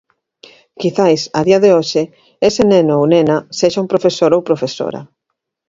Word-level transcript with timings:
Quizais, 0.79 1.21
a 1.39 1.41
día 1.47 1.59
de 1.63 1.69
hoxe, 1.77 2.01
ese 2.49 2.63
neno 2.71 2.93
ou 2.99 3.05
nena 3.13 3.37
sexa 3.59 3.83
un 3.83 3.91
profesor 3.93 4.31
ou 4.33 4.45
profesora. 4.49 5.01